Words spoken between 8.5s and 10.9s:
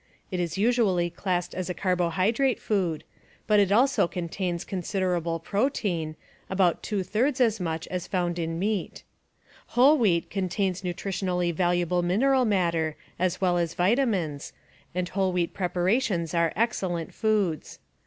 meat. Whole wheat contains